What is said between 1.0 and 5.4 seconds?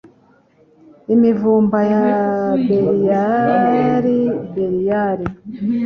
imivumba ya Beliyali Beliyali